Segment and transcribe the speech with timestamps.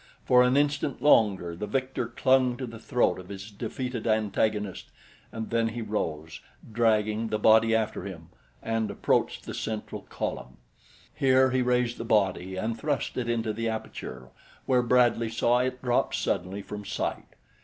[0.25, 4.89] For an instant longer the victor clung to the throat of his defeated antagonist
[5.31, 6.39] and then he rose,
[6.73, 8.29] dragging the body after him,
[8.63, 10.57] and approached the central column.
[11.13, 14.29] Here he raised the body and thrust it into the aperture
[14.65, 17.35] where Bradley saw it drop suddenly from sight.